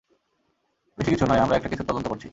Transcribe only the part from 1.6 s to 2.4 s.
কেসের তদন্ত করছি।